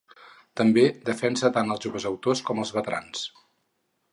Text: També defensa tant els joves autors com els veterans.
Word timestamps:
També 0.61 0.85
defensa 1.09 1.51
tant 1.57 1.75
els 1.75 1.83
joves 1.85 2.07
autors 2.11 2.41
com 2.51 2.63
els 2.65 2.73
veterans. 2.79 3.23